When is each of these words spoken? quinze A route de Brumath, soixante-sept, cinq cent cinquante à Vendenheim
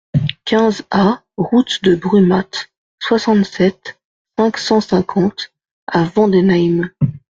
quinze 0.47 0.81
A 0.89 1.21
route 1.37 1.83
de 1.83 1.93
Brumath, 1.95 2.71
soixante-sept, 3.03 4.01
cinq 4.35 4.57
cent 4.57 4.81
cinquante 4.81 5.53
à 5.85 6.05
Vendenheim 6.05 6.89